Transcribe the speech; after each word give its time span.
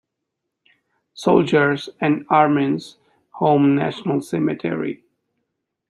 Soldiers' 1.13 1.87
and 1.99 2.25
Airmen's 2.31 2.97
Home 3.33 3.75
National 3.75 4.19
Cemetery. 4.21 5.03